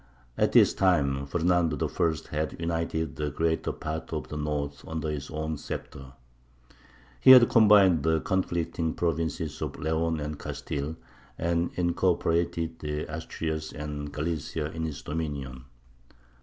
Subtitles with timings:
[0.35, 5.11] At this time Fernando the First had united the greater part of the north under
[5.11, 6.13] his own sceptre.
[7.19, 10.95] He had combined the conflicting provinces of Leon and Castile,
[11.37, 15.61] and incorporated the Asturias and Galicia in his dominions.